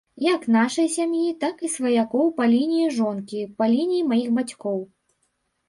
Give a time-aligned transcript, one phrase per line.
[0.33, 4.85] Як нашай сям'і, так і сваякоў па лініі жонкі, па лініі маіх бацькоў.